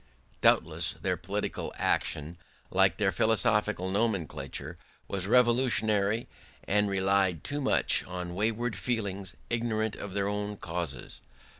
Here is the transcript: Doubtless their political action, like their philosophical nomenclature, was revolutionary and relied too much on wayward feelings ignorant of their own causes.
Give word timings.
Doubtless 0.41 0.93
their 0.95 1.15
political 1.15 1.71
action, 1.77 2.39
like 2.71 2.97
their 2.97 3.11
philosophical 3.11 3.91
nomenclature, 3.91 4.79
was 5.07 5.27
revolutionary 5.27 6.27
and 6.63 6.89
relied 6.89 7.43
too 7.43 7.61
much 7.61 8.03
on 8.05 8.33
wayward 8.33 8.75
feelings 8.75 9.35
ignorant 9.51 9.95
of 9.95 10.15
their 10.15 10.27
own 10.27 10.57
causes. 10.57 11.21